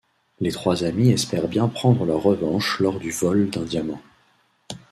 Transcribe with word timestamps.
Les 0.39 0.51
trois 0.51 0.83
amis 0.83 1.11
espèrent 1.11 1.47
bien 1.47 1.67
prendre 1.67 2.05
leur 2.05 2.23
revanche 2.23 2.79
lors 2.79 2.97
du 2.99 3.11
vol 3.11 3.51
d'un 3.51 3.61
diamant... 3.61 4.01